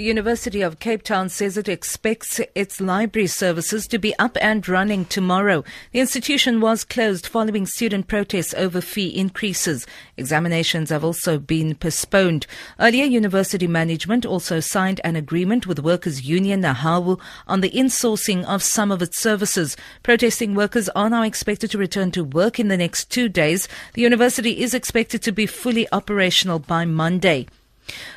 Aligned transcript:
The 0.00 0.06
University 0.06 0.62
of 0.62 0.78
Cape 0.78 1.02
Town 1.02 1.28
says 1.28 1.58
it 1.58 1.68
expects 1.68 2.40
its 2.54 2.80
library 2.80 3.26
services 3.26 3.86
to 3.88 3.98
be 3.98 4.18
up 4.18 4.38
and 4.40 4.66
running 4.66 5.04
tomorrow. 5.04 5.62
The 5.92 6.00
institution 6.00 6.62
was 6.62 6.84
closed 6.84 7.26
following 7.26 7.66
student 7.66 8.08
protests 8.08 8.54
over 8.54 8.80
fee 8.80 9.08
increases. 9.08 9.86
Examinations 10.16 10.88
have 10.88 11.04
also 11.04 11.38
been 11.38 11.74
postponed. 11.74 12.46
Earlier, 12.78 13.04
university 13.04 13.66
management 13.66 14.24
also 14.24 14.58
signed 14.58 15.02
an 15.04 15.16
agreement 15.16 15.66
with 15.66 15.80
workers' 15.80 16.22
union 16.22 16.62
NAHAWU 16.62 17.20
on 17.46 17.60
the 17.60 17.68
insourcing 17.68 18.42
of 18.46 18.62
some 18.62 18.90
of 18.90 19.02
its 19.02 19.20
services. 19.20 19.76
Protesting 20.02 20.54
workers 20.54 20.88
are 20.96 21.10
now 21.10 21.24
expected 21.24 21.70
to 21.72 21.76
return 21.76 22.10
to 22.12 22.24
work 22.24 22.58
in 22.58 22.68
the 22.68 22.78
next 22.78 23.10
two 23.10 23.28
days. 23.28 23.68
The 23.92 24.00
university 24.00 24.62
is 24.62 24.72
expected 24.72 25.20
to 25.24 25.30
be 25.30 25.44
fully 25.44 25.86
operational 25.92 26.58
by 26.58 26.86
Monday. 26.86 27.48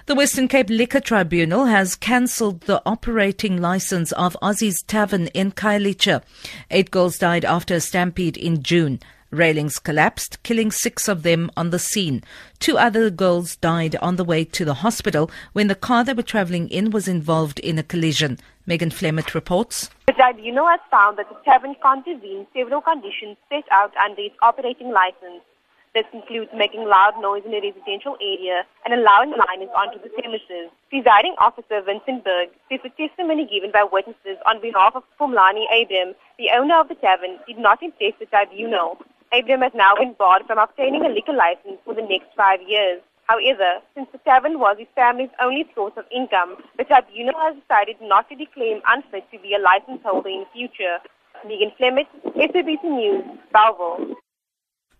The 0.05 0.15
Western 0.15 0.47
Cape 0.47 0.69
Liquor 0.69 0.99
Tribunal 0.99 1.65
has 1.65 1.95
cancelled 1.95 2.61
the 2.61 2.81
operating 2.85 3.61
license 3.61 4.11
of 4.13 4.37
Osi's 4.41 4.81
Tavern 4.81 5.27
in 5.27 5.51
Khayelitsha. 5.51 6.21
Eight 6.71 6.91
girls 6.91 7.17
died 7.17 7.45
after 7.45 7.75
a 7.75 7.79
stampede 7.79 8.37
in 8.37 8.63
June. 8.63 8.99
Railings 9.31 9.79
collapsed, 9.79 10.43
killing 10.43 10.71
six 10.71 11.07
of 11.07 11.23
them 11.23 11.49
on 11.57 11.71
the 11.71 11.79
scene. 11.79 12.23
Two 12.59 12.77
other 12.77 13.09
girls 13.09 13.55
died 13.55 13.95
on 13.95 14.15
the 14.15 14.23
way 14.23 14.45
to 14.45 14.63
the 14.63 14.75
hospital 14.75 15.31
when 15.53 15.67
the 15.67 15.75
car 15.75 16.03
they 16.03 16.13
were 16.13 16.21
travelling 16.21 16.69
in 16.69 16.91
was 16.91 17.07
involved 17.07 17.59
in 17.59 17.79
a 17.79 17.83
collision. 17.83 18.37
Megan 18.67 18.91
Flemmett 18.91 19.33
reports. 19.33 19.89
The 20.05 20.13
tribunal 20.13 20.67
has 20.67 20.79
found 20.91 21.17
that 21.17 21.29
the 21.29 21.35
tavern 21.43 21.75
contravened 21.81 22.45
several 22.53 22.81
conditions 22.81 23.37
set 23.49 23.63
out 23.71 23.91
under 23.97 24.21
its 24.21 24.35
operating 24.43 24.91
license. 24.91 25.41
This 25.93 26.09
includes 26.11 26.49
making 26.57 26.89
loud 26.89 27.21
noise 27.21 27.43
in 27.45 27.53
a 27.53 27.61
residential 27.61 28.17
area 28.17 28.65
and 28.83 28.97
allowing 28.97 29.29
minors 29.29 29.69
onto 29.77 30.01
the 30.01 30.09
premises. 30.09 30.73
Presiding 30.89 31.35
officer 31.37 31.85
Vincent 31.85 32.25
Berg 32.25 32.49
says 32.65 32.81
the 32.81 32.89
testimony 32.97 33.45
given 33.45 33.69
by 33.69 33.85
witnesses 33.85 34.41
on 34.49 34.59
behalf 34.59 34.95
of 34.97 35.03
Pumlani 35.21 35.69
Abram, 35.69 36.17
the 36.41 36.49
owner 36.57 36.81
of 36.81 36.89
the 36.89 36.97
tavern, 36.97 37.37
did 37.45 37.59
not 37.59 37.83
impress 37.83 38.17
the 38.17 38.25
tribunal. 38.25 38.97
Abram 39.31 39.61
has 39.61 39.73
now 39.75 39.93
been 39.93 40.17
barred 40.17 40.49
from 40.49 40.57
obtaining 40.57 41.05
a 41.05 41.13
liquor 41.13 41.37
license 41.37 41.77
for 41.85 41.93
the 41.93 42.01
next 42.01 42.33
five 42.35 42.59
years. 42.65 42.99
However, 43.29 43.77
since 43.93 44.09
the 44.11 44.17
tavern 44.25 44.57
was 44.57 44.77
his 44.79 44.89
family's 44.95 45.29
only 45.39 45.69
source 45.75 45.93
of 45.95 46.05
income, 46.09 46.57
the 46.75 46.85
tribunal 46.85 47.37
has 47.37 47.53
decided 47.53 48.01
not 48.01 48.27
to 48.29 48.35
declare 48.35 48.77
him 48.77 48.81
unfit 48.89 49.29
to 49.29 49.37
be 49.37 49.53
a 49.53 49.61
license 49.61 50.01
holder 50.01 50.29
in 50.29 50.45
future. 50.53 50.97
Megan 51.45 51.71
Flemmett, 51.77 52.09
SABC 52.33 52.81
News, 52.81 53.25
Bellville. 53.53 54.17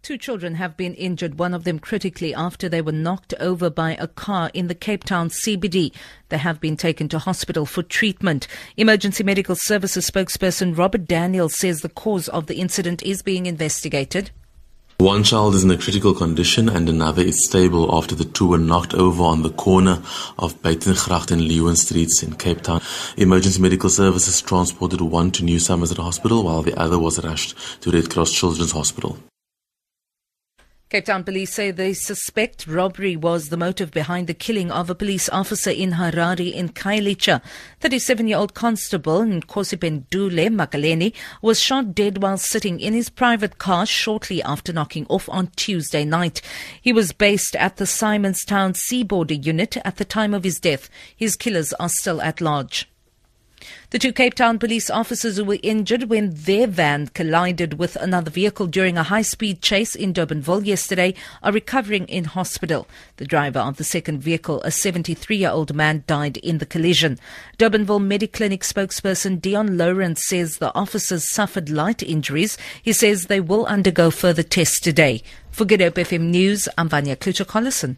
Two 0.03 0.17
children 0.17 0.55
have 0.55 0.75
been 0.75 0.95
injured, 0.95 1.39
one 1.39 1.53
of 1.53 1.63
them 1.63 1.79
critically 1.79 2.35
after 2.35 2.67
they 2.67 2.81
were 2.81 2.91
knocked 2.91 3.33
over 3.39 3.69
by 3.69 3.95
a 3.95 4.05
car 4.05 4.51
in 4.53 4.67
the 4.67 4.75
Cape 4.75 5.05
Town 5.05 5.29
CBD. 5.29 5.93
They 6.27 6.39
have 6.39 6.59
been 6.59 6.75
taken 6.75 7.07
to 7.07 7.19
hospital 7.19 7.65
for 7.65 7.83
treatment. 7.83 8.45
Emergency 8.75 9.23
Medical 9.23 9.55
Services 9.55 10.11
spokesperson 10.11 10.77
Robert 10.77 11.05
Daniel 11.05 11.47
says 11.47 11.79
the 11.79 11.87
cause 11.87 12.27
of 12.27 12.47
the 12.47 12.55
incident 12.55 13.01
is 13.03 13.21
being 13.21 13.45
investigated. 13.45 14.31
One 14.97 15.23
child 15.23 15.55
is 15.55 15.63
in 15.63 15.71
a 15.71 15.77
critical 15.77 16.13
condition 16.13 16.67
and 16.67 16.89
another 16.89 17.21
is 17.21 17.45
stable 17.45 17.95
after 17.95 18.13
the 18.13 18.25
two 18.25 18.49
were 18.49 18.57
knocked 18.57 18.93
over 18.93 19.23
on 19.23 19.41
the 19.41 19.51
corner 19.51 20.01
of 20.37 20.61
Buitengracht 20.61 21.31
and 21.31 21.41
Leeuwen 21.43 21.77
Streets 21.77 22.21
in 22.21 22.35
Cape 22.35 22.61
Town. 22.61 22.81
Emergency 23.15 23.61
Medical 23.61 23.89
Services 23.89 24.41
transported 24.41 24.99
one 24.99 25.31
to 25.31 25.45
New 25.45 25.59
Somerset 25.59 25.95
Hospital 25.95 26.43
while 26.43 26.61
the 26.61 26.77
other 26.77 26.99
was 26.99 27.23
rushed 27.23 27.55
to 27.81 27.89
Red 27.89 28.09
Cross 28.09 28.33
Children's 28.33 28.73
Hospital. 28.73 29.17
Cape 30.93 31.05
Town 31.05 31.23
police 31.23 31.51
say 31.51 31.71
they 31.71 31.91
suspect 31.91 32.67
robbery 32.67 33.15
was 33.15 33.49
the 33.49 33.57
motive 33.57 33.89
behind 33.89 34.27
the 34.27 34.33
killing 34.35 34.69
of 34.69 34.91
a 34.91 34.93
police 34.93 35.27
officer 35.29 35.71
in 35.71 35.93
Harare 35.93 36.53
in 36.53 36.69
Khayelitsha. 36.69 37.41
37-year-old 37.81 38.53
constable 38.53 39.21
Nkosipendule 39.21 40.53
Makaleni 40.53 41.15
was 41.41 41.59
shot 41.59 41.95
dead 41.95 42.21
while 42.21 42.37
sitting 42.37 42.79
in 42.79 42.93
his 42.93 43.09
private 43.09 43.57
car 43.57 43.87
shortly 43.87 44.43
after 44.43 44.71
knocking 44.71 45.07
off 45.09 45.27
on 45.29 45.47
Tuesday 45.55 46.05
night. 46.05 46.43
He 46.79 46.93
was 46.93 47.11
based 47.11 47.55
at 47.55 47.77
the 47.77 47.85
Simonstown 47.85 48.75
Seaboard 48.75 49.31
unit 49.31 49.77
at 49.77 49.97
the 49.97 50.05
time 50.05 50.35
of 50.35 50.43
his 50.43 50.59
death. 50.59 50.91
His 51.15 51.35
killers 51.35 51.73
are 51.79 51.89
still 51.89 52.21
at 52.21 52.39
large. 52.39 52.87
The 53.89 53.99
two 53.99 54.11
Cape 54.11 54.33
Town 54.33 54.59
police 54.59 54.89
officers 54.89 55.37
who 55.37 55.45
were 55.45 55.57
injured 55.61 56.03
when 56.09 56.31
their 56.33 56.67
van 56.67 57.07
collided 57.07 57.79
with 57.79 57.95
another 57.97 58.31
vehicle 58.31 58.67
during 58.67 58.97
a 58.97 59.03
high 59.03 59.21
speed 59.21 59.61
chase 59.61 59.95
in 59.95 60.13
Durbanville 60.13 60.65
yesterday 60.65 61.13
are 61.41 61.51
recovering 61.51 62.05
in 62.07 62.23
hospital. 62.23 62.87
The 63.17 63.25
driver 63.25 63.59
of 63.59 63.77
the 63.77 63.83
second 63.83 64.19
vehicle, 64.21 64.61
a 64.63 64.71
73 64.71 65.37
year 65.37 65.49
old 65.49 65.73
man, 65.73 66.03
died 66.07 66.37
in 66.37 66.57
the 66.57 66.65
collision. 66.65 67.19
Durbanville 67.57 68.01
Mediclinic 68.01 68.61
spokesperson 68.61 69.39
Dion 69.39 69.77
Lawrence 69.77 70.25
says 70.25 70.57
the 70.57 70.73
officers 70.73 71.29
suffered 71.29 71.69
light 71.69 72.01
injuries. 72.01 72.57
He 72.81 72.93
says 72.93 73.25
they 73.25 73.39
will 73.39 73.65
undergo 73.65 74.09
further 74.11 74.43
tests 74.43 74.79
today. 74.79 75.21
For 75.51 75.65
Good 75.65 75.81
Hope 75.81 75.95
FM 75.95 76.31
News, 76.31 76.67
I'm 76.77 76.89
Vanya 76.89 77.15
Klucher-Collison. 77.15 77.97